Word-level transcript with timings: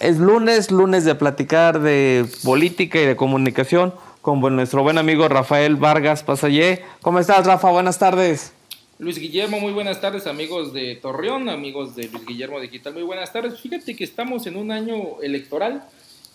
Es 0.00 0.18
lunes, 0.18 0.70
lunes 0.70 1.04
de 1.04 1.16
platicar 1.16 1.80
de 1.80 2.24
política 2.44 3.00
y 3.00 3.04
de 3.04 3.16
comunicación 3.16 3.92
con 4.22 4.38
nuestro 4.54 4.84
buen 4.84 4.96
amigo 4.96 5.26
Rafael 5.26 5.74
Vargas 5.74 6.22
Pasallé. 6.22 6.84
¿Cómo 7.02 7.18
estás, 7.18 7.44
Rafa? 7.44 7.72
Buenas 7.72 7.98
tardes. 7.98 8.52
Luis 9.00 9.18
Guillermo, 9.18 9.58
muy 9.58 9.72
buenas 9.72 10.00
tardes, 10.00 10.28
amigos 10.28 10.72
de 10.72 10.94
Torreón, 10.94 11.48
amigos 11.48 11.96
de 11.96 12.06
Luis 12.10 12.24
Guillermo 12.24 12.60
Digital, 12.60 12.94
muy 12.94 13.02
buenas 13.02 13.32
tardes. 13.32 13.58
Fíjate 13.58 13.96
que 13.96 14.04
estamos 14.04 14.46
en 14.46 14.56
un 14.56 14.70
año 14.70 15.20
electoral 15.20 15.82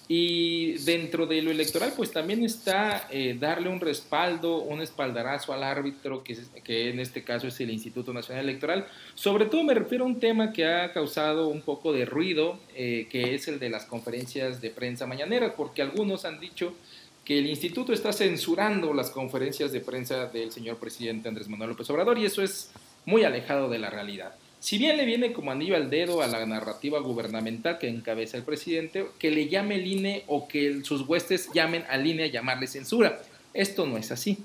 y 0.07 0.73
dentro 0.79 1.25
de 1.25 1.41
lo 1.41 1.49
electoral, 1.49 1.93
pues 1.95 2.11
también 2.11 2.43
está 2.43 3.07
eh, 3.09 3.37
darle 3.39 3.69
un 3.69 3.79
respaldo, 3.79 4.57
un 4.57 4.81
espaldarazo 4.81 5.53
al 5.53 5.63
árbitro, 5.63 6.23
que, 6.23 6.37
que, 6.63 6.89
en 6.89 6.99
este 6.99 7.23
caso 7.23 7.47
es 7.47 7.59
el 7.61 7.69
Instituto 7.69 8.11
Nacional 8.11 8.43
Electoral. 8.43 8.85
Sobre 9.15 9.45
todo 9.45 9.63
me 9.63 9.73
refiero 9.73 10.03
a 10.03 10.07
un 10.07 10.19
tema 10.19 10.51
que 10.51 10.65
ha 10.65 10.91
causado 10.91 11.47
un 11.47 11.61
poco 11.61 11.93
de 11.93 12.05
ruido, 12.05 12.59
eh, 12.75 13.07
que 13.09 13.33
es 13.33 13.47
el 13.47 13.59
de 13.59 13.69
las 13.69 13.85
conferencias 13.85 14.59
de 14.59 14.71
prensa 14.71 15.07
mañaneras, 15.07 15.53
porque 15.55 15.81
algunos 15.81 16.25
han 16.25 16.39
dicho 16.39 16.75
que 17.23 17.39
el 17.39 17.47
instituto 17.47 17.93
está 17.93 18.11
censurando 18.11 18.93
las 18.93 19.09
conferencias 19.09 19.71
de 19.71 19.79
prensa 19.79 20.25
del 20.25 20.51
señor 20.51 20.77
presidente 20.77 21.29
Andrés 21.29 21.47
Manuel 21.47 21.69
López 21.69 21.89
Obrador 21.89 22.17
y 22.17 22.25
eso 22.25 22.41
es 22.41 22.71
muy 23.05 23.23
alejado 23.23 23.69
de 23.69 23.79
la 23.79 23.89
realidad. 23.89 24.35
Si 24.63 24.77
bien 24.77 24.95
le 24.95 25.03
viene 25.03 25.33
como 25.33 25.51
anillo 25.51 25.75
al 25.75 25.89
dedo 25.89 26.21
a 26.21 26.27
la 26.27 26.45
narrativa 26.45 26.97
gubernamental 27.01 27.79
que 27.79 27.89
encabeza 27.89 28.37
el 28.37 28.43
presidente, 28.43 29.07
que 29.19 29.29
le 29.29 29.49
llame 29.49 29.75
el 29.75 29.85
INE 29.85 30.23
o 30.27 30.47
que 30.47 30.85
sus 30.85 31.01
huestes 31.01 31.49
llamen 31.53 31.83
al 31.89 32.07
INE 32.07 32.23
a 32.23 32.27
llamarle 32.27 32.67
censura. 32.67 33.21
Esto 33.53 33.85
no 33.85 33.97
es 33.97 34.09
así. 34.13 34.37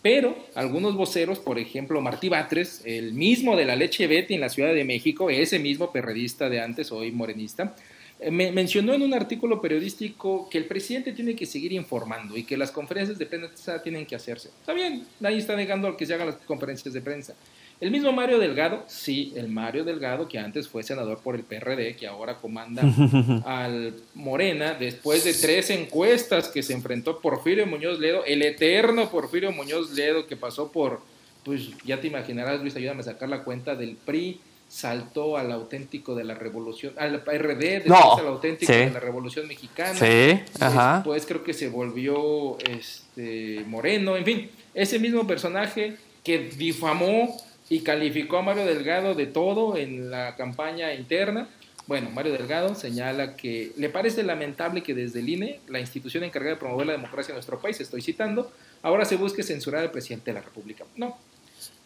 Pero 0.00 0.36
algunos 0.54 0.94
voceros, 0.94 1.40
por 1.40 1.58
ejemplo 1.58 2.00
Martí 2.00 2.28
Batres, 2.28 2.82
el 2.84 3.14
mismo 3.14 3.56
de 3.56 3.64
la 3.64 3.74
leche 3.74 4.06
Betty 4.06 4.34
en 4.34 4.42
la 4.42 4.48
Ciudad 4.48 4.72
de 4.72 4.84
México, 4.84 5.28
ese 5.28 5.58
mismo 5.58 5.90
perredista 5.90 6.48
de 6.48 6.60
antes, 6.60 6.92
hoy 6.92 7.10
morenista, 7.10 7.74
eh, 8.20 8.30
me 8.30 8.52
mencionó 8.52 8.94
en 8.94 9.02
un 9.02 9.12
artículo 9.12 9.60
periodístico 9.60 10.48
que 10.48 10.58
el 10.58 10.66
presidente 10.66 11.14
tiene 11.14 11.34
que 11.34 11.46
seguir 11.46 11.72
informando 11.72 12.36
y 12.36 12.44
que 12.44 12.56
las 12.56 12.70
conferencias 12.70 13.18
de 13.18 13.26
prensa 13.26 13.82
tienen 13.82 14.06
que 14.06 14.14
hacerse. 14.14 14.50
Está 14.60 14.72
bien, 14.72 15.04
nadie 15.18 15.38
está 15.38 15.56
negando 15.56 15.96
que 15.96 16.06
se 16.06 16.14
hagan 16.14 16.28
las 16.28 16.36
conferencias 16.36 16.94
de 16.94 17.00
prensa. 17.00 17.34
El 17.82 17.90
mismo 17.90 18.12
Mario 18.12 18.38
Delgado, 18.38 18.84
sí, 18.86 19.32
el 19.34 19.48
Mario 19.48 19.82
Delgado, 19.82 20.28
que 20.28 20.38
antes 20.38 20.68
fue 20.68 20.84
senador 20.84 21.18
por 21.18 21.34
el 21.34 21.42
PRD, 21.42 21.96
que 21.96 22.06
ahora 22.06 22.36
comanda 22.36 22.80
al 23.44 23.92
Morena, 24.14 24.74
después 24.74 25.24
de 25.24 25.34
tres 25.34 25.68
encuestas 25.70 26.46
que 26.46 26.62
se 26.62 26.74
enfrentó 26.74 27.18
Porfirio 27.18 27.66
Muñoz 27.66 27.98
Ledo, 27.98 28.24
el 28.24 28.42
eterno 28.42 29.10
Porfirio 29.10 29.50
Muñoz 29.50 29.90
Ledo, 29.94 30.28
que 30.28 30.36
pasó 30.36 30.70
por, 30.70 31.00
pues 31.44 31.70
ya 31.84 32.00
te 32.00 32.06
imaginarás, 32.06 32.60
Luis, 32.60 32.76
ayúdame 32.76 33.00
a 33.00 33.02
sacar 33.02 33.28
la 33.28 33.42
cuenta 33.42 33.74
del 33.74 33.96
PRI, 33.96 34.40
saltó 34.68 35.36
al 35.36 35.50
auténtico 35.50 36.14
de 36.14 36.22
la 36.22 36.34
revolución, 36.34 36.94
al 36.98 37.24
PRD, 37.24 37.80
después 37.80 38.20
al 38.20 38.28
auténtico 38.28 38.70
de 38.70 38.92
la 38.92 39.00
revolución 39.00 39.48
mexicana. 39.48 39.98
Sí, 39.98 40.40
ajá. 40.60 40.94
Después 40.98 41.26
creo 41.26 41.42
que 41.42 41.52
se 41.52 41.68
volvió 41.68 42.58
este 42.60 43.64
Moreno, 43.66 44.16
en 44.16 44.24
fin, 44.24 44.50
ese 44.72 45.00
mismo 45.00 45.26
personaje 45.26 45.96
que 46.22 46.38
difamó 46.38 47.36
y 47.72 47.80
calificó 47.80 48.36
a 48.36 48.42
Mario 48.42 48.66
Delgado 48.66 49.14
de 49.14 49.24
todo 49.24 49.78
en 49.78 50.10
la 50.10 50.36
campaña 50.36 50.92
interna. 50.92 51.48
Bueno, 51.86 52.10
Mario 52.10 52.32
Delgado 52.32 52.74
señala 52.74 53.34
que 53.34 53.72
le 53.78 53.88
parece 53.88 54.22
lamentable 54.22 54.82
que 54.82 54.92
desde 54.92 55.20
el 55.20 55.30
INE, 55.30 55.58
la 55.68 55.80
institución 55.80 56.22
encargada 56.22 56.56
de 56.56 56.60
promover 56.60 56.88
la 56.88 56.92
democracia 56.92 57.32
en 57.32 57.36
nuestro 57.36 57.62
país, 57.62 57.80
estoy 57.80 58.02
citando, 58.02 58.52
ahora 58.82 59.06
se 59.06 59.16
busque 59.16 59.42
censurar 59.42 59.80
al 59.80 59.90
presidente 59.90 60.32
de 60.32 60.34
la 60.34 60.42
República. 60.42 60.84
No. 60.96 61.16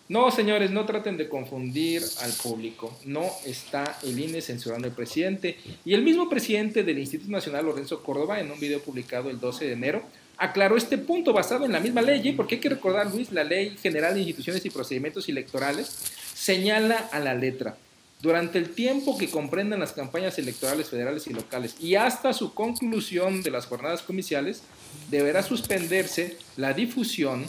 No, 0.08 0.28
señores, 0.32 0.72
no 0.72 0.86
traten 0.86 1.16
de 1.16 1.28
confundir 1.28 2.02
al 2.20 2.32
público. 2.32 2.98
No 3.04 3.24
está 3.44 3.96
el 4.02 4.18
INE 4.18 4.40
censurando 4.40 4.88
al 4.88 4.94
presidente. 4.94 5.56
Y 5.84 5.94
el 5.94 6.02
mismo 6.02 6.28
presidente 6.28 6.82
del 6.82 6.98
Instituto 6.98 7.30
Nacional, 7.30 7.64
Lorenzo 7.64 8.02
Córdoba, 8.02 8.40
en 8.40 8.50
un 8.50 8.58
video 8.58 8.80
publicado 8.80 9.30
el 9.30 9.38
12 9.38 9.66
de 9.66 9.72
enero, 9.72 10.02
aclaró 10.38 10.76
este 10.76 10.98
punto 10.98 11.32
basado 11.32 11.64
en 11.64 11.72
la 11.72 11.80
misma 11.80 12.02
ley, 12.02 12.28
¿eh? 12.28 12.34
porque 12.36 12.56
hay 12.56 12.60
que 12.60 12.68
recordar, 12.68 13.10
Luis, 13.10 13.32
la 13.32 13.44
Ley 13.44 13.76
General 13.82 14.14
de 14.14 14.20
Instituciones 14.20 14.64
y 14.64 14.70
Procedimientos 14.70 15.28
Electorales 15.28 15.90
señala 16.34 17.08
a 17.12 17.20
la 17.20 17.34
letra, 17.34 17.76
durante 18.20 18.58
el 18.58 18.70
tiempo 18.70 19.18
que 19.18 19.30
comprendan 19.30 19.80
las 19.80 19.92
campañas 19.92 20.38
electorales 20.38 20.88
federales 20.88 21.26
y 21.26 21.34
locales 21.34 21.76
y 21.80 21.96
hasta 21.96 22.32
su 22.32 22.54
conclusión 22.54 23.42
de 23.42 23.50
las 23.50 23.66
jornadas 23.66 24.02
comiciales, 24.02 24.62
deberá 25.10 25.42
suspenderse 25.42 26.36
la 26.56 26.72
difusión 26.72 27.44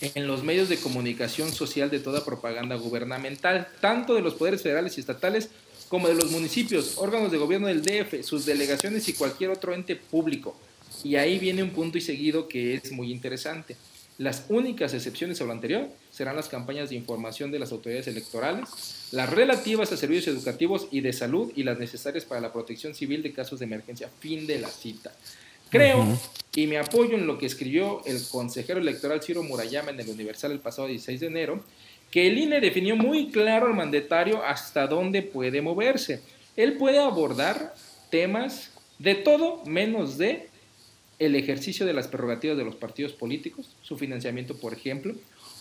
en 0.00 0.26
los 0.26 0.42
medios 0.42 0.68
de 0.68 0.78
comunicación 0.78 1.52
social 1.52 1.90
de 1.90 2.00
toda 2.00 2.24
propaganda 2.24 2.74
gubernamental, 2.74 3.68
tanto 3.80 4.14
de 4.14 4.20
los 4.20 4.34
poderes 4.34 4.62
federales 4.62 4.96
y 4.96 5.00
estatales 5.00 5.50
como 5.88 6.08
de 6.08 6.14
los 6.14 6.30
municipios, 6.32 6.94
órganos 6.96 7.30
de 7.30 7.38
gobierno 7.38 7.68
del 7.68 7.82
DF, 7.82 8.24
sus 8.24 8.44
delegaciones 8.44 9.08
y 9.08 9.12
cualquier 9.12 9.50
otro 9.50 9.74
ente 9.74 9.94
público 9.94 10.56
y 11.04 11.16
ahí 11.16 11.38
viene 11.38 11.62
un 11.62 11.70
punto 11.70 11.98
y 11.98 12.00
seguido 12.00 12.48
que 12.48 12.74
es 12.74 12.92
muy 12.92 13.10
interesante. 13.10 13.76
Las 14.18 14.44
únicas 14.50 14.92
excepciones 14.94 15.40
a 15.40 15.44
lo 15.44 15.52
anterior 15.52 15.88
serán 16.10 16.36
las 16.36 16.48
campañas 16.48 16.90
de 16.90 16.96
información 16.96 17.50
de 17.50 17.58
las 17.58 17.72
autoridades 17.72 18.06
electorales, 18.06 19.08
las 19.10 19.30
relativas 19.30 19.90
a 19.90 19.96
servicios 19.96 20.28
educativos 20.28 20.86
y 20.90 21.00
de 21.00 21.12
salud 21.12 21.50
y 21.56 21.62
las 21.62 21.78
necesarias 21.78 22.24
para 22.24 22.40
la 22.40 22.52
protección 22.52 22.94
civil 22.94 23.22
de 23.22 23.32
casos 23.32 23.58
de 23.58 23.64
emergencia. 23.64 24.10
Fin 24.20 24.46
de 24.46 24.58
la 24.58 24.68
cita. 24.68 25.12
Creo 25.70 26.18
y 26.54 26.66
me 26.66 26.76
apoyo 26.76 27.14
en 27.14 27.26
lo 27.26 27.38
que 27.38 27.46
escribió 27.46 28.04
el 28.04 28.22
consejero 28.30 28.78
electoral 28.78 29.22
Ciro 29.22 29.42
Murayama 29.42 29.90
en 29.90 30.00
el 30.00 30.08
Universal 30.10 30.52
el 30.52 30.60
pasado 30.60 30.88
16 30.88 31.20
de 31.20 31.26
enero, 31.28 31.64
que 32.10 32.26
el 32.26 32.36
INE 32.36 32.60
definió 32.60 32.94
muy 32.94 33.30
claro 33.30 33.68
al 33.68 33.74
mandatario 33.74 34.44
hasta 34.44 34.86
dónde 34.86 35.22
puede 35.22 35.62
moverse. 35.62 36.20
Él 36.56 36.74
puede 36.74 36.98
abordar 36.98 37.74
temas 38.10 38.70
de 38.98 39.14
todo 39.14 39.64
menos 39.64 40.18
de 40.18 40.51
el 41.26 41.36
ejercicio 41.36 41.86
de 41.86 41.92
las 41.92 42.08
prerrogativas 42.08 42.56
de 42.56 42.64
los 42.64 42.74
partidos 42.74 43.12
políticos, 43.12 43.68
su 43.82 43.96
financiamiento, 43.96 44.56
por 44.56 44.72
ejemplo, 44.72 45.14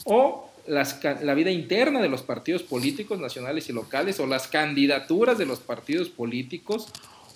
o 0.06 0.50
la 0.68 1.34
vida 1.34 1.52
interna 1.52 2.02
de 2.02 2.10
los 2.10 2.24
partidos 2.24 2.64
políticos 2.64 3.20
nacionales 3.20 3.70
y 3.70 3.74
locales, 3.74 4.20
o 4.20 4.28
las 4.28 4.48
candidaturas 4.48 5.38
de 5.38 5.46
los 5.46 5.60
partidos 5.60 6.10
políticos, 6.10 6.88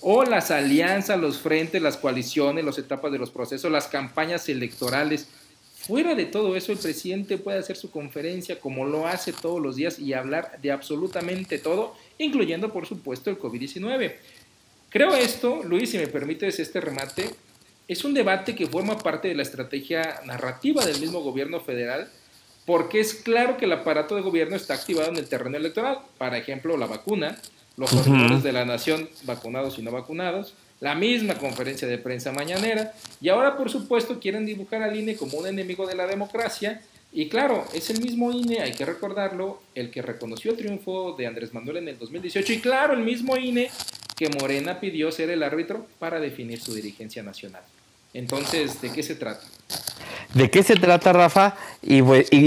o 0.01 0.23
las 0.23 0.51
alianzas, 0.51 1.19
los 1.19 1.39
frentes, 1.39 1.81
las 1.81 1.97
coaliciones, 1.97 2.63
las 2.63 2.77
etapas 2.77 3.11
de 3.11 3.17
los 3.17 3.31
procesos, 3.31 3.71
las 3.71 3.87
campañas 3.87 4.47
electorales. 4.49 5.27
Fuera 5.75 6.15
de 6.15 6.25
todo 6.25 6.55
eso, 6.55 6.71
el 6.71 6.79
presidente 6.79 7.37
puede 7.37 7.59
hacer 7.59 7.75
su 7.75 7.91
conferencia 7.91 8.59
como 8.59 8.85
lo 8.85 9.07
hace 9.07 9.33
todos 9.33 9.61
los 9.61 9.75
días 9.75 9.99
y 9.99 10.13
hablar 10.13 10.59
de 10.61 10.71
absolutamente 10.71 11.59
todo, 11.59 11.95
incluyendo, 12.17 12.73
por 12.73 12.87
supuesto, 12.87 13.29
el 13.29 13.37
COVID-19. 13.37 14.13
Creo 14.89 15.13
esto, 15.13 15.61
Luis, 15.63 15.89
si 15.91 15.97
me 15.97 16.07
permites 16.07 16.59
este 16.59 16.81
remate, 16.81 17.29
es 17.87 18.03
un 18.03 18.13
debate 18.13 18.55
que 18.55 18.67
forma 18.67 18.97
parte 18.97 19.27
de 19.27 19.35
la 19.35 19.43
estrategia 19.43 20.21
narrativa 20.25 20.85
del 20.85 20.99
mismo 20.99 21.21
gobierno 21.21 21.59
federal, 21.59 22.09
porque 22.65 22.99
es 22.99 23.13
claro 23.13 23.57
que 23.57 23.65
el 23.65 23.73
aparato 23.73 24.15
de 24.15 24.21
gobierno 24.21 24.55
está 24.55 24.73
activado 24.73 25.09
en 25.09 25.17
el 25.17 25.27
terreno 25.27 25.57
electoral. 25.57 25.99
Por 26.17 26.33
ejemplo, 26.33 26.77
la 26.77 26.87
vacuna, 26.87 27.39
los 27.77 27.93
gobernadores 27.93 28.43
de 28.43 28.51
la 28.51 28.65
nación 28.65 29.07
vacunados 29.23 29.77
y 29.77 29.83
no 29.83 29.91
vacunados, 29.91 30.55
la 30.79 30.95
misma 30.95 31.35
conferencia 31.35 31.87
de 31.87 31.97
prensa 31.97 32.31
mañanera, 32.31 32.93
y 33.21 33.29
ahora 33.29 33.55
por 33.55 33.69
supuesto 33.69 34.19
quieren 34.19 34.45
dibujar 34.45 34.81
al 34.81 34.97
INE 34.97 35.15
como 35.15 35.37
un 35.37 35.47
enemigo 35.47 35.85
de 35.87 35.95
la 35.95 36.07
democracia, 36.07 36.81
y 37.13 37.29
claro, 37.29 37.65
es 37.73 37.89
el 37.89 38.01
mismo 38.01 38.31
INE, 38.31 38.61
hay 38.61 38.73
que 38.73 38.83
recordarlo, 38.83 39.61
el 39.73 39.89
que 39.89 40.01
reconoció 40.01 40.51
el 40.51 40.57
triunfo 40.57 41.13
de 41.17 41.27
Andrés 41.27 41.53
Manuel 41.53 41.77
en 41.77 41.87
el 41.87 41.97
2018, 41.97 42.53
y 42.53 42.59
claro, 42.59 42.93
el 42.93 43.03
mismo 43.03 43.37
INE 43.37 43.69
que 44.15 44.29
Morena 44.29 44.79
pidió 44.79 45.11
ser 45.11 45.29
el 45.29 45.43
árbitro 45.43 45.85
para 45.99 46.19
definir 46.19 46.61
su 46.61 46.73
dirigencia 46.73 47.21
nacional. 47.21 47.61
Entonces, 48.13 48.81
¿de 48.81 48.91
qué 48.91 49.03
se 49.03 49.15
trata? 49.15 49.45
¿De 50.33 50.49
qué 50.49 50.63
se 50.63 50.75
trata, 50.75 51.11
Rafa? 51.11 51.55
Y, 51.81 52.01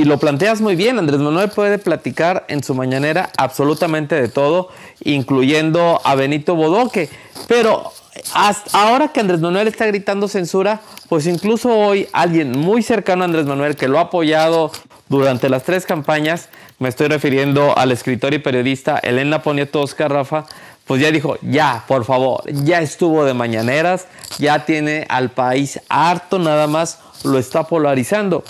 lo 0.05 0.19
planteas 0.19 0.63
muy 0.63 0.77
bien. 0.77 0.99
Andrés 0.99 1.21
Manuel 1.21 1.51
puede 1.51 1.79
platicar 1.79 2.47
en 2.49 2.63
su 2.63 2.75
mañanera 2.75 3.31
absolutamente 3.37 4.15
de 4.15 4.29
todo, 4.29 4.71
incluyendo 5.05 6.01
a 6.05 6.15
Benito 6.15 6.55
Bodoque. 6.55 7.11
Pero 7.47 7.93
hasta 8.33 8.89
ahora 8.89 9.09
que 9.09 9.21
Andrés 9.21 9.41
Manuel 9.41 9.69
está 9.69 9.87
gritando 9.87 10.27
censura, 10.27 10.81
pues 11.09 11.27
incluso 11.27 11.71
hoy 11.77 12.09
alguien 12.13 12.53
muy 12.53 12.83
cercano 12.83 13.23
a 13.23 13.27
Andrés 13.27 13.45
Manuel 13.45 13.77
que 13.77 13.89
lo 13.89 13.99
ha 13.99 14.03
apoyado 14.03 14.73
durante 15.09 15.49
las 15.49 15.65
tres 15.65 15.87
campañas, 15.87 16.49
me 16.79 16.89
estoy 16.89 17.09
refiriendo 17.09 17.77
al 17.77 17.93
escritor 17.93 18.35
y 18.35 18.39
periodista 18.39 18.99
Elena 18.99 19.43
Poniatowska, 19.43 20.09
Rafa, 20.09 20.47
pues 20.89 21.03
ya 21.03 21.13
dijo, 21.13 21.37
ya, 21.43 21.85
por 21.87 22.05
favor, 22.07 22.43
ya 22.47 22.81
estuvo 22.81 23.25
de 23.25 23.35
mañaneras, 23.35 24.07
ya 24.39 24.65
tiene 24.65 25.07
al 25.11 25.31
país 25.31 25.79
harto, 25.91 26.39
nada 26.39 26.67
más 26.67 26.99
lo 27.25 27.39
está 27.39 27.65
polarizando. 27.65 28.43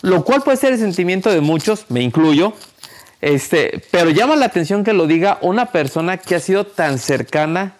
Lo 0.00 0.24
cual 0.24 0.42
puede 0.42 0.56
ser 0.56 0.72
el 0.72 0.78
sentimiento 0.78 1.30
de 1.30 1.42
muchos, 1.42 1.84
me 1.90 2.00
incluyo, 2.00 2.54
este, 3.20 3.84
pero 3.90 4.08
llama 4.08 4.36
la 4.36 4.46
atención 4.46 4.84
que 4.84 4.94
lo 4.94 5.06
diga 5.06 5.38
una 5.42 5.66
persona 5.66 6.16
que 6.16 6.34
ha 6.34 6.40
sido 6.40 6.64
tan 6.64 6.98
cercana 6.98 7.74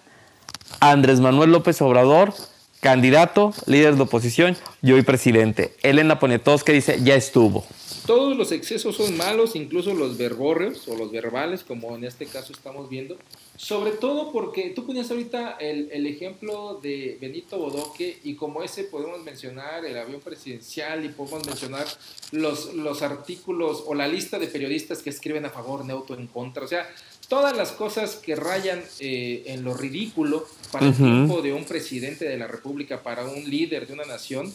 a 0.80 0.90
Andrés 0.90 1.20
Manuel 1.20 1.50
López 1.50 1.80
Obrador, 1.80 2.34
candidato, 2.80 3.54
líder 3.64 3.96
de 3.96 4.02
oposición 4.02 4.58
y 4.82 4.92
hoy 4.92 5.02
presidente. 5.02 5.74
Elena 5.82 6.18
Poniatowska 6.18 6.72
dice, 6.72 6.98
ya 7.02 7.14
estuvo. 7.14 7.64
Todos 8.06 8.36
los 8.36 8.52
excesos 8.52 8.96
son 8.96 9.16
malos, 9.16 9.54
incluso 9.54 9.94
los 9.94 10.16
verbóreos 10.16 10.88
o 10.88 10.96
los 10.96 11.10
verbales, 11.10 11.62
como 11.62 11.94
en 11.96 12.04
este 12.04 12.26
caso 12.26 12.52
estamos 12.52 12.88
viendo. 12.88 13.16
Sobre 13.56 13.92
todo 13.92 14.32
porque 14.32 14.70
tú 14.70 14.86
ponías 14.86 15.10
ahorita 15.10 15.56
el, 15.60 15.88
el, 15.92 16.06
ejemplo 16.06 16.80
de 16.82 17.16
Benito 17.20 17.58
Bodoque 17.58 18.18
y 18.24 18.34
como 18.34 18.62
ese 18.62 18.84
podemos 18.84 19.22
mencionar 19.22 19.84
el 19.84 19.96
avión 19.96 20.20
presidencial 20.20 21.04
y 21.04 21.10
podemos 21.10 21.46
mencionar 21.46 21.86
los, 22.32 22.74
los 22.74 23.02
artículos 23.02 23.84
o 23.86 23.94
la 23.94 24.08
lista 24.08 24.38
de 24.38 24.48
periodistas 24.48 25.02
que 25.02 25.10
escriben 25.10 25.44
a 25.44 25.50
favor, 25.50 25.84
neutro, 25.84 26.16
en 26.16 26.26
contra. 26.26 26.64
O 26.64 26.68
sea, 26.68 26.88
todas 27.28 27.56
las 27.56 27.72
cosas 27.72 28.16
que 28.16 28.34
rayan 28.34 28.82
eh, 28.98 29.44
en 29.46 29.62
lo 29.64 29.74
ridículo 29.74 30.46
para 30.72 30.88
el 30.88 30.96
tiempo 30.96 31.40
de 31.40 31.52
un 31.52 31.64
presidente 31.64 32.24
de 32.24 32.36
la 32.36 32.48
República, 32.48 33.02
para 33.02 33.24
un 33.24 33.48
líder 33.48 33.86
de 33.86 33.92
una 33.92 34.04
nación, 34.04 34.52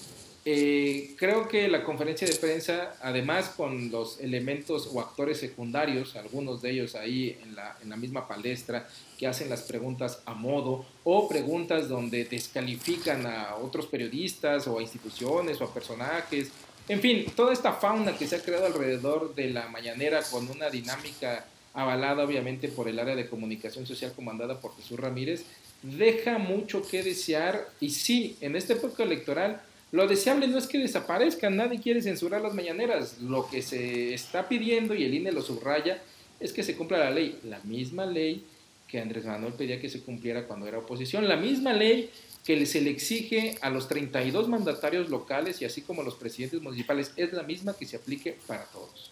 eh, 0.49 1.13
creo 1.17 1.49
que 1.49 1.67
la 1.67 1.83
conferencia 1.83 2.25
de 2.25 2.35
prensa, 2.35 2.95
además 3.01 3.49
con 3.49 3.91
los 3.91 4.21
elementos 4.21 4.89
o 4.94 5.01
actores 5.01 5.41
secundarios, 5.41 6.15
algunos 6.15 6.61
de 6.61 6.71
ellos 6.71 6.95
ahí 6.95 7.38
en 7.44 7.53
la, 7.53 7.97
misma 7.97 8.29
palestra, 8.29 8.88
que 9.17 9.27
hacen 9.27 9.49
las 9.49 9.63
preguntas 9.63 10.21
a 10.25 10.33
modo 10.33 10.85
o 11.03 11.27
preguntas 11.27 11.89
donde 11.89 12.23
descalifican 12.23 13.25
a 13.25 13.57
otros 13.57 13.88
periodistas 13.88 14.65
o 14.67 14.79
a 14.79 14.81
instituciones 14.81 15.59
o 15.59 15.65
a 15.65 15.73
personajes, 15.73 16.50
en 16.88 17.01
fin, 17.01 17.25
toda 17.35 17.51
esta 17.51 17.73
fauna 17.73 18.17
que 18.17 18.25
se 18.25 18.38
ha 18.38 18.41
creado 18.41 18.67
alrededor 18.67 19.35
de 19.35 19.50
la 19.50 19.67
mañanera 19.67 20.21
con 20.31 20.50
una 20.50 20.69
dinámica 20.69 21.45
avalada 21.73 22.23
obviamente 22.23 22.69
por 22.69 22.88
el 22.88 23.00
área 23.00 23.17
de 23.17 23.27
comunicación 23.27 23.85
social 23.85 24.13
comandada 24.15 24.61
por 24.61 24.77
Jesús 24.77 24.97
Ramírez, 24.97 25.43
deja 25.81 26.38
mucho 26.38 26.88
que 26.88 27.03
desear. 27.03 27.67
Y 27.81 27.89
sí, 27.89 28.38
en 28.39 28.55
esta 28.55 28.73
época 28.73 29.03
electoral 29.03 29.61
lo 29.92 30.07
deseable 30.07 30.48
no 30.48 30.57
es 30.57 30.68
que 30.68 30.80
desaparezcan, 30.80 31.56
nadie 31.56 31.80
quiere 31.80 32.01
censurar 32.01 32.42
las 32.42 32.54
mañaneras. 32.54 33.19
Lo 33.22 33.50
que 33.50 33.62
se 33.62 34.13
está 34.13 34.50
pidiendo, 34.50 34.94
y 34.94 35.06
el 35.06 35.13
INE 35.13 35.31
lo 35.31 35.42
subraya, 35.42 36.01
es 36.39 36.51
que 36.51 36.63
se 36.63 36.75
cumpla 36.75 36.98
la 36.98 37.12
ley. 37.12 37.39
La 37.44 37.60
misma 37.60 38.06
ley 38.06 38.44
que 38.88 39.00
Andrés 39.00 39.25
Manuel 39.25 39.54
pedía 39.54 39.80
que 39.80 39.89
se 39.89 40.01
cumpliera 40.01 40.45
cuando 40.45 40.68
era 40.68 40.80
oposición. 40.80 41.28
La 41.28 41.38
misma 41.38 41.74
ley 41.74 42.10
que 42.44 42.66
se 42.66 42.81
le 42.81 42.89
exige 42.89 43.57
a 43.62 43.69
los 43.69 43.88
32 43.88 44.48
mandatarios 44.48 45.10
locales 45.10 45.62
y 45.62 45.66
así 45.66 45.81
como 45.81 46.01
a 46.01 46.06
los 46.06 46.16
presidentes 46.16 46.62
municipales. 46.62 47.12
Es 47.16 47.31
la 47.34 47.44
misma 47.44 47.74
que 47.74 47.86
se 47.86 47.95
aplique 47.95 48.38
para 48.45 48.63
todos. 48.66 49.12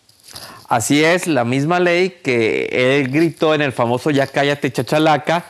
Así 0.67 1.03
es, 1.03 1.27
la 1.27 1.45
misma 1.45 1.79
ley 1.79 2.17
que 2.23 2.67
él 2.71 3.09
gritó 3.09 3.53
en 3.53 3.61
el 3.61 3.71
famoso 3.71 4.09
Ya 4.09 4.27
cállate 4.27 4.71
chachalaca 4.71 5.45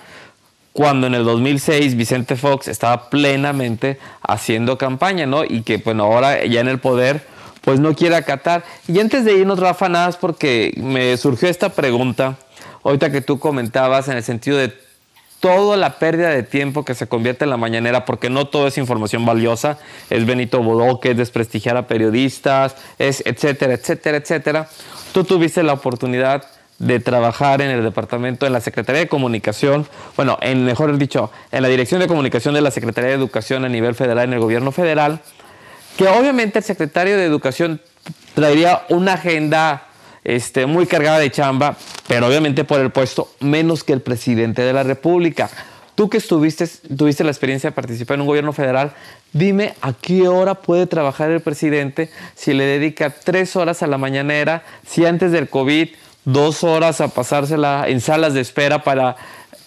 cuando 0.76 1.08
en 1.08 1.14
el 1.14 1.24
2006 1.24 1.96
Vicente 1.96 2.36
Fox 2.36 2.68
estaba 2.68 3.10
plenamente 3.10 3.98
haciendo 4.22 4.78
campaña, 4.78 5.26
¿no? 5.26 5.46
Y 5.46 5.62
que, 5.62 5.78
bueno, 5.78 6.04
ahora 6.04 6.44
ya 6.44 6.60
en 6.60 6.68
el 6.68 6.80
poder, 6.80 7.26
pues 7.62 7.80
no 7.80 7.96
quiere 7.96 8.18
acatar. 8.18 8.66
Y 8.86 9.00
antes 9.00 9.24
de 9.24 9.36
irnos, 9.36 9.58
Rafa, 9.58 9.88
nada 9.88 10.08
más 10.08 10.18
porque 10.18 10.74
me 10.76 11.16
surgió 11.16 11.48
esta 11.48 11.70
pregunta, 11.70 12.36
ahorita 12.84 13.10
que 13.10 13.22
tú 13.22 13.40
comentabas 13.40 14.10
en 14.10 14.18
el 14.18 14.24
sentido 14.24 14.58
de 14.58 14.74
toda 15.40 15.78
la 15.78 15.98
pérdida 15.98 16.32
de 16.32 16.44
tiempo 16.44 16.84
que 16.84 16.94
se 16.94 17.08
convierte 17.08 17.46
en 17.46 17.52
la 17.52 17.58
mañanera, 17.58 18.04
porque 18.04 18.30
no 18.30 18.48
todo 18.48 18.68
es 18.68 18.78
información 18.78 19.26
valiosa, 19.26 19.78
es 20.10 20.26
Benito 20.26 20.62
Bodoque, 20.62 21.12
es 21.12 21.18
desprestigiar 21.18 21.78
a 21.78 21.88
periodistas, 21.88 22.76
es 23.00 23.24
etcétera, 23.26 23.76
etcétera, 23.76 24.18
etcétera. 24.18 24.68
Tú 25.14 25.24
tuviste 25.24 25.64
la 25.64 25.72
oportunidad 25.72 26.44
de 26.80 27.00
trabajar 27.00 27.62
en 27.62 27.72
el 27.72 27.84
departamento, 27.84 28.46
en 28.46 28.54
la 28.54 28.62
Secretaría 28.62 29.02
de 29.02 29.08
Comunicación, 29.08 29.88
bueno, 30.16 30.38
en, 30.42 30.66
mejor 30.66 30.98
dicho, 30.98 31.32
en 31.52 31.62
la 31.62 31.70
Dirección 31.70 32.02
de 32.02 32.08
Comunicación 32.08 32.54
de 32.54 32.62
la 32.62 32.72
Secretaría 32.72 33.12
de 33.12 33.16
Educación 33.16 33.64
a 33.66 33.70
nivel 33.70 33.96
federal, 33.96 34.28
en 34.28 34.34
el 34.34 34.40
gobierno 34.40 34.72
federal, 34.72 35.22
que 35.98 36.08
obviamente 36.08 36.60
el 36.60 36.66
secretario 36.66 37.18
de 37.18 37.26
Educación 37.26 37.82
traería 38.34 38.84
una 38.90 39.14
agenda 39.14 39.88
este, 40.24 40.66
muy 40.66 40.86
cargada 40.86 41.20
de 41.20 41.32
chamba, 41.32 41.78
pero 42.08 42.28
obviamente 42.28 42.64
por 42.64 42.82
el 42.82 42.92
puesto 42.92 43.32
menos 43.40 43.84
que 43.84 43.94
el 43.94 44.02
presidente 44.02 44.62
de 44.62 44.74
la 44.74 44.84
República. 44.84 45.50
Tú 45.96 46.10
que 46.10 46.18
estuviste, 46.18 46.68
tuviste 46.98 47.24
la 47.24 47.32
experiencia 47.32 47.70
de 47.70 47.76
participar 47.76 48.16
en 48.16 48.22
un 48.22 48.28
gobierno 48.28 48.52
federal, 48.52 48.92
dime 49.32 49.76
a 49.82 49.94
qué 49.94 50.28
hora 50.28 50.56
puede 50.56 50.88
trabajar 50.88 51.32
el 51.32 51.40
presidente 51.40 52.10
si 52.36 52.54
le 52.54 52.66
dedica 52.66 53.12
tres 53.12 53.56
horas 53.56 53.82
a 53.82 53.88
la 53.88 53.98
mañanera, 53.98 54.64
si 54.86 55.06
antes 55.06 55.32
del 55.32 55.48
COVID 55.48 55.88
dos 56.26 56.64
horas 56.64 57.02
a 57.02 57.08
pasársela 57.08 57.86
en 57.88 58.02
salas 58.02 58.34
de 58.34 58.42
espera 58.42 58.84
para 58.84 59.16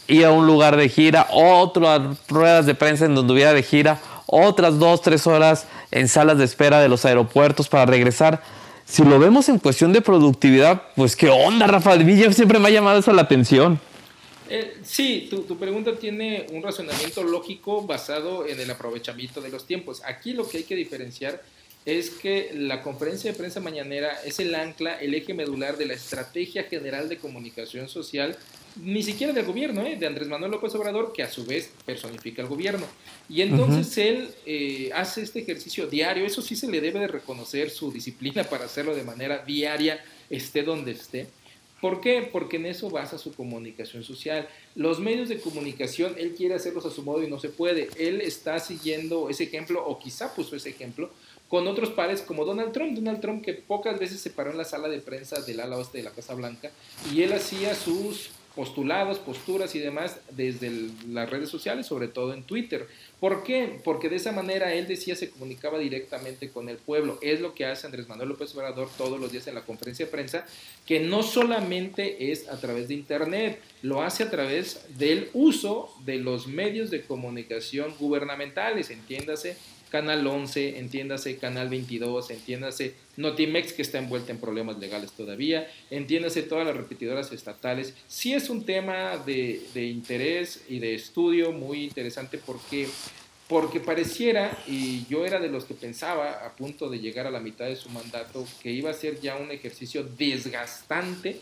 ir 0.09 0.25
a 0.25 0.33
un 0.33 0.47
lugar 0.47 0.77
de 0.77 0.89
gira, 0.89 1.29
otras 1.31 2.19
ruedas 2.29 2.67
de 2.67 2.75
prensa 2.75 3.05
en 3.05 3.15
donde 3.15 3.33
hubiera 3.33 3.53
de 3.53 3.63
gira, 3.63 4.01
otras 4.27 4.79
dos, 4.79 5.03
tres 5.03 5.27
horas 5.27 5.67
en 5.91 6.09
salas 6.09 6.39
de 6.39 6.45
espera 6.45 6.81
de 6.81 6.89
los 6.89 7.05
aeropuertos 7.05 7.69
para 7.69 7.87
regresar. 7.87 8.43
Si 8.85 9.05
lo 9.05 9.19
vemos 9.19 9.49
en 9.49 9.59
cuestión 9.59 9.93
de 9.93 10.01
productividad, 10.01 10.83
pues 10.97 11.15
qué 11.15 11.29
onda, 11.29 11.67
Rafa. 11.67 11.95
Villa 11.97 12.33
siempre 12.33 12.59
me 12.59 12.69
ha 12.69 12.71
llamado 12.71 12.99
eso 12.99 13.13
la 13.13 13.23
atención. 13.23 13.79
Eh, 14.49 14.79
sí, 14.83 15.27
tu, 15.29 15.43
tu, 15.43 15.59
pregunta 15.59 15.95
tiene 15.97 16.47
un 16.53 16.63
razonamiento 16.63 17.23
lógico 17.23 17.83
basado 17.83 18.47
en 18.47 18.59
el 18.59 18.71
aprovechamiento 18.71 19.43
de 19.43 19.51
los 19.51 19.67
tiempos. 19.67 20.01
Aquí 20.07 20.33
lo 20.33 20.49
que 20.49 20.59
hay 20.59 20.65
que 20.65 20.75
diferenciar 20.75 21.43
es 21.89 22.11
que 22.11 22.51
la 22.53 22.83
conferencia 22.83 23.33
de 23.33 23.39
prensa 23.39 23.61
mañanera 23.61 24.21
es 24.23 24.39
el 24.41 24.55
ancla, 24.55 25.01
el 25.01 25.15
eje 25.15 25.33
medular 25.33 25.79
de 25.79 25.87
la 25.87 25.95
estrategia 25.95 26.65
general 26.65 27.09
de 27.09 27.17
comunicación 27.17 27.89
social, 27.89 28.37
ni 28.77 29.03
siquiera 29.03 29.33
del 29.33 29.47
gobierno, 29.47 29.87
¿eh? 29.87 29.97
de 29.97 30.07
Andrés 30.07 30.29
Manuel 30.29 30.51
López 30.51 30.75
Obrador, 30.75 31.15
que 31.15 31.23
a 31.23 31.31
su 31.31 31.47
vez 31.47 31.71
personifica 31.87 32.43
al 32.43 32.49
gobierno. 32.49 32.87
Y 33.27 33.41
entonces 33.41 33.97
él 33.97 34.29
eh, 34.45 34.91
hace 34.95 35.23
este 35.23 35.41
ejercicio 35.41 35.87
diario, 35.87 36.27
eso 36.27 36.43
sí 36.43 36.57
se 36.57 36.71
le 36.71 36.83
debe 36.83 37.01
de 37.01 37.09
reconocer 37.09 37.71
su 37.71 37.91
disciplina 37.91 38.45
para 38.45 38.67
hacerlo 38.67 38.95
de 38.95 39.05
manera 39.05 39.39
diaria, 39.39 40.05
esté 40.29 40.63
donde 40.63 40.93
esté. 40.93 41.27
¿Por 41.81 42.01
qué? 42.01 42.29
Porque 42.31 42.57
en 42.57 42.67
eso 42.67 42.91
basa 42.91 43.19
su 43.19 43.35
comunicación 43.35 44.03
social. 44.03 44.49
Los 44.75 44.99
medios 44.99 45.29
de 45.29 45.41
comunicación, 45.41 46.15
él 46.19 46.35
quiere 46.37 46.55
hacerlos 46.55 46.85
a 46.87 46.91
su 46.91 47.03
modo 47.03 47.23
y 47.23 47.31
no 47.31 47.39
se 47.39 47.49
puede. 47.51 47.89
Él 47.97 48.21
está 48.21 48.59
siguiendo 48.59 49.31
ese 49.31 49.45
ejemplo, 49.45 49.85
o 49.87 49.99
quizá 49.99 50.35
puso 50.35 50.57
ese 50.57 50.71
ejemplo, 50.71 51.11
con 51.49 51.67
otros 51.67 51.91
pares 51.91 52.21
como 52.21 52.45
Donald 52.45 52.73
Trump, 52.73 52.95
Donald 52.95 53.21
Trump 53.21 53.45
que 53.45 53.55
pocas 53.55 53.99
veces 53.99 54.21
se 54.21 54.31
paró 54.31 54.51
en 54.51 54.59
la 54.59 54.65
sala 54.65 54.89
de 54.89 55.01
prensa 55.01 55.41
del 55.41 55.61
ala 55.61 55.79
oeste 55.79 55.99
de 55.99 56.05
la 56.05 56.11
Casa 56.11 56.35
Blanca 56.35 56.71
y 57.13 57.23
él 57.23 57.33
hacía 57.33 57.75
sus 57.75 58.31
postulados, 58.59 59.21
posturas 59.21 59.77
y 59.77 59.79
demás 59.79 60.19
desde 60.33 60.73
las 61.09 61.31
redes 61.31 61.49
sociales, 61.49 61.87
sobre 61.87 62.09
todo 62.09 62.35
en 62.35 62.43
Twitter. 62.43 62.89
¿Por 63.21 63.45
qué? 63.45 63.79
Porque 63.85 64.09
de 64.09 64.17
esa 64.17 64.33
manera 64.33 64.75
él 64.75 64.89
decía 64.89 65.15
se 65.15 65.31
comunicaba 65.31 65.79
directamente 65.79 66.51
con 66.51 66.69
el 66.69 66.77
pueblo. 66.77 67.21
Es 67.23 67.41
lo 67.41 67.55
que 67.55 67.67
hace 67.67 67.87
Andrés 67.87 68.09
Manuel 68.09 68.31
López 68.31 68.53
Obrador 68.57 68.89
todos 68.99 69.21
los 69.21 69.31
días 69.31 69.47
en 69.47 69.55
la 69.55 69.61
conferencia 69.61 70.07
de 70.07 70.11
prensa, 70.11 70.45
que 70.87 70.99
no 70.99 71.23
solamente 71.23 72.33
es 72.33 72.49
a 72.49 72.59
través 72.59 72.89
de 72.89 72.95
Internet, 72.95 73.61
lo 73.83 74.03
hace 74.03 74.25
a 74.25 74.31
través 74.31 74.85
del 74.99 75.31
uso 75.35 75.95
de 76.05 76.17
los 76.17 76.49
medios 76.49 76.91
de 76.91 77.03
comunicación 77.03 77.95
gubernamentales, 77.97 78.91
entiéndase 78.91 79.57
Canal 79.91 80.27
11, 80.27 80.79
entiéndase 80.79 81.37
Canal 81.37 81.69
22, 81.69 82.31
entiéndase 82.31 82.95
Notimex 83.17 83.73
que 83.73 83.83
está 83.83 83.99
envuelta 83.99 84.33
en 84.33 84.39
problemas 84.39 84.79
legales 84.79 85.13
todavía, 85.13 85.71
entiéndase 85.91 86.43
todas 86.43 86.67
las 86.67 86.77
repetidoras 86.77 87.33
estatales. 87.33 87.95
Sí 88.07 88.35
es 88.35 88.51
un 88.51 88.65
tema 88.65 89.17
de, 89.19 89.63
de 89.75 89.87
interés 89.87 90.65
y 90.69 90.79
de 90.79 90.95
estudio 90.95 91.53
muy 91.53 91.85
interesante 91.85 92.39
porque 92.39 92.89
porque 93.49 93.81
pareciera, 93.81 94.57
y 94.67 95.07
yo 95.07 95.25
era 95.25 95.41
de 95.41 95.49
los 95.49 95.65
que 95.65 95.73
pensaba 95.73 96.45
a 96.45 96.55
punto 96.55 96.91
de 96.91 96.99
llegar 96.99 97.27
a 97.27 97.31
la 97.31 97.41
mitad 97.41 97.65
de 97.65 97.77
su 97.77 97.89
mandato, 97.89 98.47
que 98.63 98.71
iba 98.71 98.91
a 98.91 98.95
ser 98.95 99.21
ya 99.21 99.37
un 99.37 99.51
ejercicio 99.51 100.05
desgastante 100.05 101.41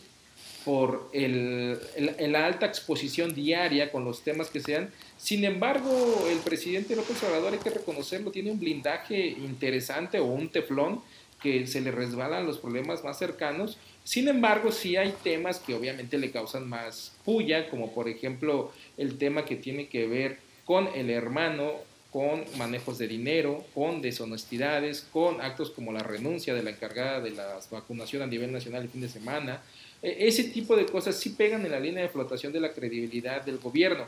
por 0.66 1.08
el, 1.12 1.78
la 2.18 2.44
alta 2.44 2.66
exposición 2.66 3.32
diaria 3.32 3.92
con 3.92 4.04
los 4.04 4.23
temas 4.23 4.50
que 4.50 4.58
sean. 4.58 4.90
Sin 5.16 5.44
embargo, 5.44 6.26
el 6.28 6.38
presidente 6.38 6.96
López 6.96 7.23
Obrador, 7.23 7.52
hay 7.52 7.61
que 7.61 7.70
reconocerlo, 7.70 8.32
tiene 8.32 8.50
un 8.50 8.58
blindaje 8.58 9.28
interesante 9.28 10.18
o 10.18 10.25
un 10.25 10.49
teflón 10.49 11.02
que 11.40 11.68
se 11.68 11.80
le 11.80 11.92
resbalan 11.92 12.46
los 12.46 12.58
problemas 12.58 13.04
más 13.04 13.16
cercanos. 13.16 13.78
Sin 14.02 14.26
embargo, 14.26 14.73
sí 14.73 14.96
hay 14.96 15.14
temas 15.23 15.61
que 15.61 15.73
obviamente 15.73 16.18
le 16.18 16.32
causan 16.32 16.68
más 16.68 17.12
puya, 17.25 17.70
como 17.70 17.94
por 17.94 18.08
ejemplo 18.08 18.73
el 18.96 19.18
tema 19.18 19.44
que 19.44 19.54
tiene 19.54 19.87
que 19.87 20.08
ver 20.08 20.40
con 20.64 20.88
el 20.96 21.11
hermano, 21.11 21.75
con 22.11 22.42
manejos 22.58 22.99
de 22.99 23.06
dinero, 23.06 23.64
con 23.73 24.02
deshonestidades, 24.02 25.06
con 25.12 25.40
actos 25.40 25.70
como 25.70 25.92
la 25.92 26.00
renuncia 26.00 26.54
de 26.54 26.64
la 26.64 26.70
encargada 26.70 27.20
de 27.20 27.30
la 27.30 27.61
vacunación 27.70 28.23
a 28.23 28.26
nivel 28.26 28.50
nacional 28.50 28.82
el 28.82 28.88
fin 28.88 29.02
de 29.02 29.08
semana, 29.08 29.62
ese 30.06 30.44
tipo 30.44 30.76
de 30.76 30.86
cosas 30.86 31.16
sí 31.16 31.30
pegan 31.30 31.64
en 31.64 31.72
la 31.72 31.80
línea 31.80 32.02
de 32.02 32.08
flotación 32.08 32.52
de 32.52 32.60
la 32.60 32.72
credibilidad 32.72 33.44
del 33.44 33.58
gobierno. 33.58 34.04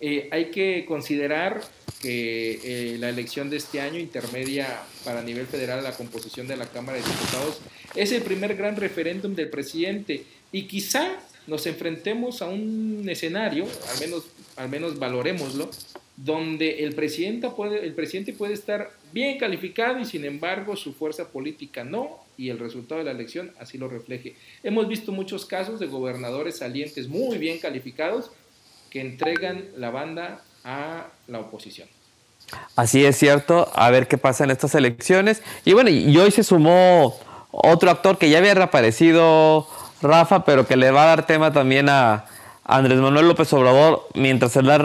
Eh, 0.00 0.28
hay 0.30 0.46
que 0.46 0.84
considerar 0.86 1.62
que 2.02 2.60
eh, 2.62 2.98
la 2.98 3.08
elección 3.08 3.48
de 3.48 3.56
este 3.56 3.80
año 3.80 3.98
intermedia 3.98 4.82
para 5.04 5.22
nivel 5.22 5.46
federal 5.46 5.82
la 5.82 5.92
composición 5.92 6.46
de 6.46 6.56
la 6.56 6.66
Cámara 6.66 6.98
de 6.98 7.04
Diputados 7.04 7.60
es 7.94 8.12
el 8.12 8.22
primer 8.22 8.56
gran 8.56 8.76
referéndum 8.76 9.34
del 9.34 9.48
presidente 9.48 10.24
y 10.52 10.64
quizá 10.64 11.18
nos 11.46 11.66
enfrentemos 11.66 12.42
a 12.42 12.46
un 12.46 13.06
escenario, 13.08 13.66
al 13.92 14.00
menos, 14.00 14.24
al 14.56 14.68
menos 14.68 14.98
valoremoslo, 14.98 15.70
donde 16.16 16.84
el 16.84 16.94
presidente, 16.94 17.50
puede, 17.50 17.84
el 17.84 17.94
presidente 17.94 18.32
puede 18.32 18.54
estar 18.54 18.90
bien 19.12 19.38
calificado 19.38 19.98
y 19.98 20.04
sin 20.04 20.24
embargo 20.24 20.76
su 20.76 20.92
fuerza 20.92 21.28
política 21.28 21.82
no 21.82 22.20
y 22.36 22.50
el 22.50 22.58
resultado 22.58 23.00
de 23.00 23.04
la 23.04 23.10
elección 23.10 23.52
así 23.58 23.78
lo 23.78 23.88
refleje. 23.88 24.36
Hemos 24.62 24.88
visto 24.88 25.12
muchos 25.12 25.44
casos 25.44 25.80
de 25.80 25.86
gobernadores 25.86 26.58
salientes 26.58 27.08
muy 27.08 27.38
bien 27.38 27.58
calificados 27.58 28.30
que 28.90 29.00
entregan 29.00 29.64
la 29.76 29.90
banda 29.90 30.42
a 30.62 31.08
la 31.26 31.40
oposición. 31.40 31.88
Así 32.76 33.04
es 33.04 33.16
cierto, 33.16 33.70
a 33.74 33.90
ver 33.90 34.06
qué 34.06 34.18
pasa 34.18 34.44
en 34.44 34.50
estas 34.50 34.74
elecciones. 34.74 35.42
Y 35.64 35.72
bueno, 35.72 35.90
y 35.90 36.16
hoy 36.16 36.30
se 36.30 36.44
sumó 36.44 37.18
otro 37.50 37.90
actor 37.90 38.18
que 38.18 38.28
ya 38.28 38.38
había 38.38 38.54
reaparecido, 38.54 39.66
Rafa, 40.02 40.44
pero 40.44 40.66
que 40.66 40.76
le 40.76 40.90
va 40.90 41.04
a 41.04 41.06
dar 41.06 41.26
tema 41.26 41.52
también 41.52 41.88
a, 41.88 42.26
Andrés 42.64 42.98
Manuel 42.98 43.28
López 43.28 43.52
Obrador 43.52 44.08
mientras 44.14 44.52
se 44.52 44.62
da 44.62 44.76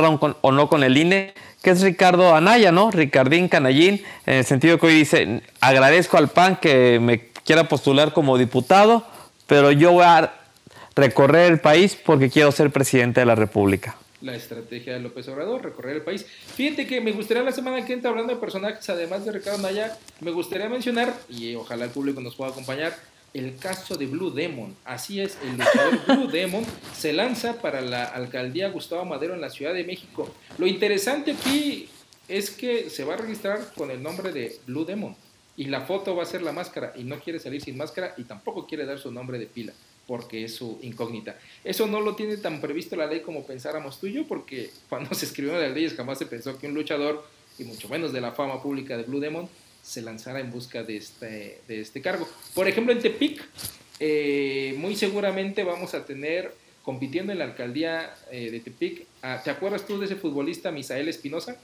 o 0.42 0.52
no 0.52 0.70
con 0.70 0.84
el 0.84 0.98
INE, 0.98 1.34
que 1.62 1.72
es 1.72 1.82
Ricardo 1.82 2.36
Anaya, 2.36 2.72
¿no? 2.72 2.92
Ricardín 2.92 3.48
Canallín, 3.48 4.04
en 4.26 4.36
el 4.36 4.46
sentido 4.46 4.78
que 4.78 4.88
hoy 4.88 4.94
dice, 4.94 5.42
agradezco 5.62 6.18
al 6.18 6.30
PAN 6.30 6.58
que 6.58 7.00
me 7.00 7.30
quiera 7.46 7.68
postular 7.68 8.14
como 8.14 8.38
diputado, 8.38 9.06
pero 9.48 9.72
yo 9.72 9.92
voy 9.92 10.06
a 10.06 10.34
recorrer 10.96 11.52
el 11.52 11.60
país 11.60 11.96
porque 11.96 12.30
quiero 12.30 12.52
ser 12.52 12.72
presidente 12.72 13.22
de 13.22 13.26
la 13.26 13.36
República. 13.36 13.96
La 14.22 14.36
estrategia 14.36 14.94
de 14.94 15.00
López 15.00 15.30
Obrador, 15.30 15.64
recorrer 15.64 15.96
el 15.96 16.02
país. 16.02 16.26
Fíjate 16.56 16.86
que 16.86 17.00
me 17.00 17.14
gustaría 17.14 17.42
la 17.42 17.54
semana 17.54 17.86
que 17.86 17.94
entra, 17.94 18.10
hablando 18.10 18.34
de 18.34 18.40
personajes, 18.40 18.90
además 18.90 19.24
de 19.24 19.32
Ricardo 19.32 19.60
Anaya, 19.60 19.98
me 20.20 20.32
gustaría 20.32 20.68
mencionar, 20.68 21.14
y 21.30 21.56
ojalá 21.56 21.86
el 21.86 21.92
público 21.92 22.20
nos 22.20 22.36
pueda 22.36 22.52
acompañar, 22.52 22.94
el 23.34 23.58
caso 23.58 23.96
de 23.96 24.06
Blue 24.06 24.32
Demon. 24.32 24.76
Así 24.86 25.22
es, 25.22 25.38
el 25.44 25.58
luchador 25.58 26.06
Blue 26.08 26.28
Demon 26.28 26.66
se 26.96 27.14
lanza 27.14 27.62
para 27.62 27.82
la 27.82 28.06
alcaldía 28.06 28.70
Gustavo 28.70 29.06
Madero 29.06 29.34
en 29.34 29.42
la 29.42 29.50
Ciudad 29.50 29.74
de 29.74 29.84
México. 29.84 30.34
Lo 30.58 30.68
interesante 30.68 31.32
aquí 31.32 31.90
es 32.28 32.52
que 32.52 32.90
se 32.90 33.04
va 33.04 33.16
a 33.16 33.18
registrar 33.18 33.74
con 33.76 33.92
el 33.92 34.02
nombre 34.02 34.32
de 34.32 34.60
Blue 34.68 34.86
Demon 34.86 35.16
y 35.58 35.66
la 35.66 35.82
foto 35.82 36.16
va 36.16 36.24
a 36.24 36.26
ser 36.26 36.42
la 36.42 36.52
máscara 36.52 36.94
y 36.96 37.04
no 37.04 37.20
quiere 37.20 37.40
salir 37.40 37.62
sin 37.62 37.78
máscara 37.78 38.14
y 38.18 38.24
tampoco 38.24 38.66
quiere 38.66 38.86
dar 38.86 39.00
su 39.00 39.12
nombre 39.12 39.38
de 39.38 39.46
pila 39.46 39.74
porque 40.10 40.44
es 40.46 40.56
su 40.56 40.80
incógnita. 40.82 41.38
Eso 41.64 41.86
no 41.86 42.02
lo 42.02 42.16
tiene 42.16 42.38
tan 42.38 42.60
previsto 42.60 42.96
la 42.96 43.06
ley 43.06 43.20
como 43.20 43.46
pensáramos 43.46 44.00
tú 44.00 44.08
y 44.08 44.14
yo, 44.14 44.28
porque 44.28 44.72
cuando 44.90 45.14
se 45.14 45.26
escribieron 45.26 45.62
las 45.62 45.72
leyes 45.72 45.94
jamás 45.94 46.18
se 46.18 46.26
pensó 46.26 46.58
que 46.58 46.66
un 46.66 46.74
luchador, 46.74 47.24
y 47.60 47.64
mucho 47.64 47.88
menos 47.90 48.12
de 48.12 48.20
la 48.20 48.32
fama 48.32 48.60
pública 48.60 48.98
de 48.98 49.04
Blue 49.04 49.20
Demon, 49.20 49.48
se 49.90 50.04
lanzara 50.04 50.40
en 50.40 50.52
busca 50.52 50.84
de 50.84 50.98
este, 50.98 51.62
de 51.68 51.82
este 51.82 52.00
cargo. 52.00 52.30
Por 52.54 52.68
ejemplo, 52.68 52.94
en 52.94 53.00
Tepic, 53.00 53.44
eh, 54.00 54.76
muy 54.78 54.96
seguramente 54.96 55.64
vamos 55.64 55.96
a 55.96 56.06
tener 56.06 56.54
compitiendo 56.84 57.32
en 57.32 57.40
la 57.40 57.46
alcaldía 57.46 58.14
eh, 58.30 58.52
de 58.52 58.60
Tepic. 58.60 59.08
Ah, 59.24 59.42
¿Te 59.44 59.50
acuerdas 59.50 59.88
tú 59.88 60.00
de 60.00 60.06
ese 60.06 60.16
futbolista 60.16 60.70
Misael 60.70 61.10
Espinosa? 61.10 61.58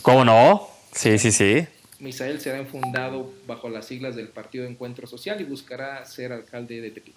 ¿Cómo 0.00 0.24
no? 0.24 0.66
Sí, 0.92 1.18
sí, 1.18 1.30
sí. 1.30 1.66
Misael 2.00 2.40
será 2.40 2.58
enfundado 2.58 3.32
bajo 3.46 3.68
las 3.68 3.86
siglas 3.86 4.14
del 4.14 4.28
Partido 4.28 4.64
Encuentro 4.66 5.08
Social 5.08 5.40
y 5.40 5.44
buscará 5.44 6.04
ser 6.04 6.32
alcalde 6.32 6.80
de 6.80 6.90
Tepic. 6.92 7.14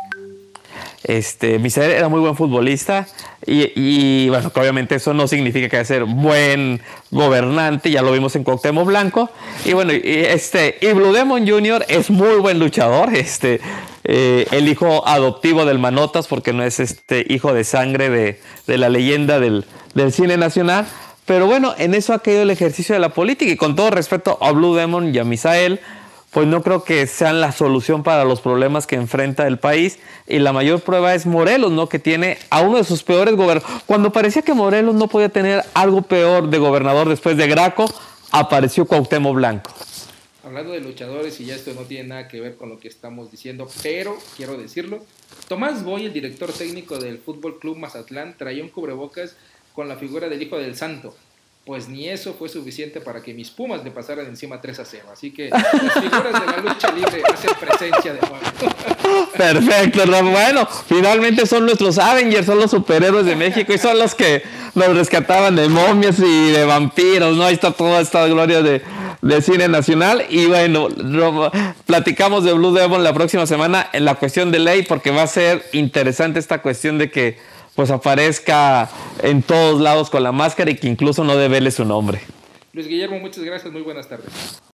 Este, 1.04 1.60
Misael 1.60 1.92
era 1.92 2.10
muy 2.10 2.20
buen 2.20 2.36
futbolista 2.36 3.08
y, 3.46 4.28
bueno, 4.30 4.52
obviamente 4.56 4.96
eso 4.96 5.14
no 5.14 5.28
significa 5.28 5.70
que 5.70 5.78
va 5.78 5.82
a 5.84 5.86
ser 5.86 6.06
buen 6.06 6.82
gobernante, 7.12 7.92
ya 7.92 8.02
lo 8.02 8.12
vimos 8.12 8.36
en 8.36 8.44
Cuauhtémoc 8.44 8.88
Blanco. 8.88 9.30
Y 9.66 9.74
bueno, 9.74 9.94
y 9.94 10.02
este, 10.04 10.78
y 10.82 10.92
Blue 10.94 11.14
Demon 11.14 11.48
Jr. 11.48 11.86
es 11.88 12.10
muy 12.10 12.38
buen 12.38 12.58
luchador, 12.58 13.14
este, 13.14 13.62
eh, 14.04 14.48
el 14.50 14.68
hijo 14.68 15.08
adoptivo 15.08 15.66
del 15.66 15.78
Manotas, 15.78 16.28
porque 16.28 16.54
no 16.54 16.64
es 16.64 16.80
este 16.80 17.24
hijo 17.30 17.54
de 17.54 17.66
sangre 17.66 18.10
de, 18.10 18.40
de 18.66 18.78
la 18.80 18.90
leyenda 18.90 19.40
del, 19.40 19.64
del 19.94 20.12
cine 20.12 20.38
nacional 20.38 20.88
pero 21.26 21.46
bueno, 21.48 21.74
en 21.78 21.94
eso 21.94 22.14
ha 22.14 22.20
caído 22.20 22.42
el 22.42 22.50
ejercicio 22.50 22.94
de 22.94 23.00
la 23.00 23.10
política 23.10 23.52
y 23.52 23.58
con 23.58 23.76
todo 23.76 23.92
respeto 23.92 24.38
a 24.42 24.52
Blue 24.52 24.76
Demon 24.76 25.14
y 25.14 25.20
a 25.20 25.24
Misael, 25.24 25.80
pues 26.32 26.48
no 26.48 26.64
creo 26.64 26.84
que 26.84 27.06
sean 27.08 27.42
la 27.42 27.52
solución 27.52 28.04
para 28.04 28.24
los 28.24 28.40
problemas 28.40 28.88
que 28.88 28.96
enfrenta 28.96 29.46
el 29.48 29.60
país. 29.60 30.00
Y 30.28 30.40
la 30.40 30.54
mayor 30.54 30.80
prueba 30.80 31.14
es 31.14 31.26
Morelos, 31.26 31.72
¿no? 31.72 31.90
Que 31.90 32.00
tiene 32.00 32.38
a 32.50 32.62
uno 32.62 32.78
de 32.78 32.86
sus 32.86 33.04
peores 33.04 33.36
gobernadores. 33.36 33.84
Cuando 33.86 34.12
parecía 34.14 34.42
que 34.42 34.54
Morelos 34.54 34.96
no 34.96 35.08
podía 35.08 35.30
tener 35.30 35.64
algo 35.74 36.02
peor 36.02 36.50
de 36.50 36.58
gobernador 36.58 37.10
después 37.10 37.36
de 37.36 37.48
Graco, 37.48 37.94
apareció 38.32 38.86
Cuauhtémoc 38.86 39.36
Blanco. 39.36 39.72
Hablando 40.44 40.72
de 40.72 40.80
luchadores, 40.80 41.40
y 41.40 41.46
ya 41.46 41.56
esto 41.56 41.74
no 41.74 41.82
tiene 41.82 42.10
nada 42.10 42.28
que 42.28 42.40
ver 42.40 42.56
con 42.56 42.70
lo 42.70 42.80
que 42.80 42.88
estamos 42.88 43.30
diciendo, 43.30 43.70
pero 43.84 44.18
quiero 44.36 44.58
decirlo. 44.58 45.04
Tomás 45.48 45.84
Boy, 45.84 46.06
el 46.06 46.14
director 46.14 46.52
técnico 46.52 46.98
del 46.98 47.20
Fútbol 47.20 47.60
Club 47.60 47.78
Mazatlán, 47.78 48.36
traía 48.38 48.64
un 48.64 48.70
cubrebocas 48.70 49.36
con 49.74 49.88
la 49.88 49.96
figura 49.96 50.30
del 50.30 50.42
Hijo 50.42 50.58
del 50.58 50.76
Santo. 50.76 51.16
Pues 51.64 51.88
ni 51.88 52.10
eso 52.10 52.34
fue 52.34 52.50
suficiente 52.50 53.02
para 53.02 53.22
que 53.22 53.36
mis 53.36 53.52
Pumas 53.52 53.84
le 53.84 53.92
pasaran 53.92 54.26
encima 54.26 54.60
3 54.60 54.80
a 54.80 54.86
0. 54.86 55.04
Así 55.14 55.32
que 55.32 55.50
las 55.50 55.94
figuras 55.94 56.34
de 56.34 56.48
la 56.48 56.58
lucha 56.58 56.92
libre 56.92 57.22
hacen 57.32 57.52
presencia 57.60 58.14
de 58.14 58.20
nuevo. 58.20 59.32
Perfecto, 59.38 60.02
Bueno, 60.24 60.68
finalmente 60.88 61.46
son 61.46 61.68
nuestros 61.68 62.00
Avengers, 62.00 62.48
son 62.48 62.60
los 62.60 62.72
superhéroes 62.72 63.28
de 63.28 63.36
México 63.36 63.72
y 63.74 63.78
son 63.78 64.00
los 64.00 64.16
que 64.16 64.42
nos 64.74 64.96
rescataban 64.96 65.56
de 65.56 65.70
momias 65.70 66.18
y 66.18 66.50
de 66.50 66.66
vampiros, 66.66 67.38
¿no? 67.38 67.44
Ahí 67.44 67.54
está 67.54 67.72
toda 67.72 68.02
esta 68.02 68.26
gloria 68.26 68.64
de, 68.64 68.82
de 69.22 69.42
cine 69.44 69.68
nacional. 69.68 70.26
Y 70.30 70.48
bueno, 70.48 70.88
platicamos 71.86 72.44
de 72.44 72.54
Blue 72.54 72.74
Demon 72.74 73.04
la 73.04 73.14
próxima 73.14 73.46
semana 73.46 73.88
en 73.94 74.06
la 74.06 74.16
cuestión 74.16 74.52
de 74.52 74.58
ley, 74.58 74.82
porque 74.82 75.12
va 75.12 75.24
a 75.24 75.28
ser 75.28 75.64
interesante 75.74 76.40
esta 76.40 76.64
cuestión 76.64 76.98
de 76.98 77.12
que 77.12 77.38
pues 77.76 77.90
aparezca 77.92 78.90
en 79.22 79.42
todos 79.42 79.82
lados 79.82 80.10
con 80.10 80.24
la 80.24 80.32
máscara 80.32 80.72
y 80.72 80.76
que 80.76 80.88
incluso 80.88 81.24
no 81.24 81.36
devele 81.36 81.72
su 81.72 81.86
nombre. 81.86 82.22
Luis 82.74 82.88
Guillermo, 82.88 83.20
muchas 83.20 83.44
gracias, 83.44 83.72
muy 83.72 83.82
buenas 83.82 84.08
tardes. 84.08 84.62